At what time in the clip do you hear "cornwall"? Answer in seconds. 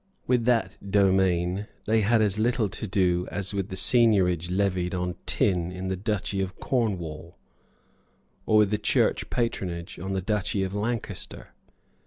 6.59-7.37